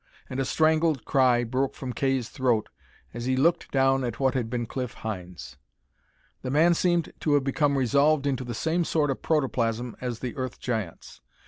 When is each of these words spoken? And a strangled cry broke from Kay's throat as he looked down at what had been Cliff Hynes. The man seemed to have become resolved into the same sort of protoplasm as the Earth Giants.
And 0.31 0.39
a 0.39 0.45
strangled 0.45 1.05
cry 1.05 1.43
broke 1.43 1.75
from 1.75 1.93
Kay's 1.93 2.27
throat 2.27 2.69
as 3.13 3.25
he 3.25 3.35
looked 3.35 3.69
down 3.69 4.03
at 4.03 4.19
what 4.19 4.33
had 4.33 4.49
been 4.49 4.65
Cliff 4.65 4.95
Hynes. 5.03 5.57
The 6.41 6.49
man 6.49 6.73
seemed 6.73 7.13
to 7.19 7.35
have 7.35 7.43
become 7.43 7.77
resolved 7.77 8.25
into 8.25 8.43
the 8.43 8.55
same 8.55 8.83
sort 8.83 9.11
of 9.11 9.21
protoplasm 9.21 9.95
as 10.01 10.17
the 10.17 10.35
Earth 10.35 10.59
Giants. 10.59 11.21